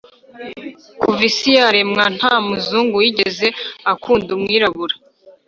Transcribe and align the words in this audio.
kuva 1.01 1.21
isi 1.29 1.49
yaremwa 1.59 2.03
nta 2.17 2.33
muzungu 2.47 2.93
wigeze 3.01 3.47
akunda 3.91 4.29
umwirabura 4.37 4.95